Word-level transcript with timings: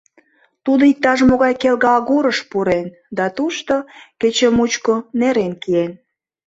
Тудо 0.65 0.83
иктаж 0.91 1.19
могай 1.29 1.53
келге 1.61 1.89
агурыш 1.97 2.39
пурен 2.49 2.87
да 3.17 3.25
тушто 3.35 3.75
кече 4.21 4.47
мучко 4.57 4.95
нерен 5.19 5.53
киен. 5.63 5.91